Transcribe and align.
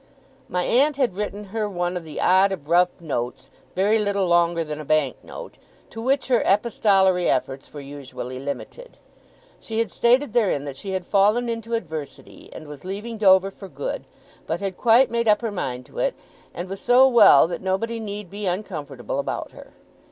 My 0.49 0.63
aunt 0.63 0.95
had 0.95 1.15
written 1.15 1.43
her 1.53 1.69
one 1.69 1.95
of 1.95 2.03
the 2.05 2.19
odd, 2.19 2.51
abrupt 2.51 3.01
notes 3.01 3.51
very 3.75 3.99
little 3.99 4.25
longer 4.25 4.63
than 4.63 4.81
a 4.81 4.83
Bank 4.83 5.17
note 5.23 5.59
to 5.91 6.01
which 6.01 6.27
her 6.27 6.41
epistolary 6.43 7.29
efforts 7.29 7.71
were 7.71 7.81
usually 7.81 8.39
limited. 8.39 8.97
She 9.59 9.77
had 9.77 9.91
stated 9.91 10.33
therein 10.33 10.65
that 10.65 10.75
she 10.75 10.93
had 10.93 11.05
fallen 11.05 11.49
into 11.49 11.75
adversity, 11.75 12.49
and 12.51 12.67
was 12.67 12.83
leaving 12.83 13.19
Dover 13.19 13.51
for 13.51 13.67
good, 13.69 14.05
but 14.47 14.59
had 14.59 14.75
quite 14.75 15.11
made 15.11 15.27
up 15.27 15.41
her 15.41 15.51
mind 15.51 15.85
to 15.85 15.99
it, 15.99 16.15
and 16.51 16.67
was 16.67 16.81
so 16.81 17.07
well 17.07 17.45
that 17.47 17.61
nobody 17.61 17.99
need 17.99 18.31
be 18.31 18.47
uncomfortable 18.47 19.19
about 19.19 19.51
her. 19.51 19.73